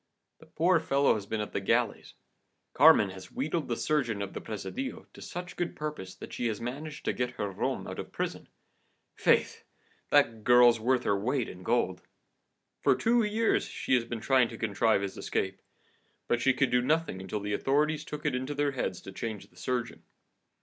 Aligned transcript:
The 0.39 0.47
poor 0.47 0.79
fellow 0.79 1.13
has 1.13 1.27
been 1.27 1.41
at 1.41 1.53
the 1.53 1.59
galleys. 1.59 2.15
Carmen 2.73 3.11
has 3.11 3.31
wheedled 3.31 3.67
the 3.67 3.77
surgeon 3.77 4.19
of 4.23 4.33
the 4.33 4.41
presidio 4.41 5.05
to 5.13 5.21
such 5.21 5.55
good 5.55 5.75
purpose 5.75 6.15
that 6.15 6.33
she 6.33 6.47
has 6.47 6.59
managed 6.59 7.05
to 7.05 7.13
get 7.13 7.29
her 7.35 7.51
rom 7.51 7.85
out 7.85 7.99
of 7.99 8.11
prison. 8.11 8.49
Faith! 9.13 9.63
that 10.09 10.43
girl's 10.43 10.79
worth 10.79 11.03
her 11.03 11.15
weight 11.15 11.47
in 11.47 11.61
gold. 11.61 12.01
For 12.81 12.95
two 12.95 13.21
years 13.21 13.65
she 13.65 13.93
has 13.93 14.03
been 14.03 14.21
trying 14.21 14.47
to 14.49 14.57
contrive 14.57 15.01
his 15.03 15.17
escape, 15.19 15.61
but 16.27 16.41
she 16.41 16.55
could 16.55 16.71
do 16.71 16.81
nothing 16.81 17.21
until 17.21 17.39
the 17.39 17.53
authorities 17.53 18.03
took 18.03 18.25
it 18.25 18.33
into 18.33 18.55
their 18.55 18.71
heads 18.71 19.01
to 19.01 19.11
change 19.11 19.51
the 19.51 19.55
surgeon. 19.55 20.01